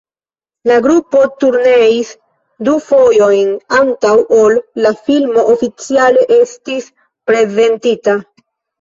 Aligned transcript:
La 0.69 0.77
grupo 0.85 1.19
turneis 1.43 2.13
du 2.69 2.73
fojojn, 2.87 3.53
antaŭ 3.83 4.17
ol 4.41 4.59
la 4.87 4.95
filmo 5.05 5.47
oficiale 5.55 6.29
estis 6.43 6.93
prezentita. 7.31 8.23